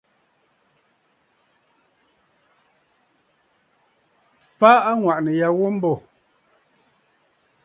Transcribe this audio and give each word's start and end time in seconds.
Fa 4.59 4.71
aŋwàʼànə̀ 4.91 5.35
ya 5.39 5.47
ghu 5.57 5.67
mbô. 5.75 5.91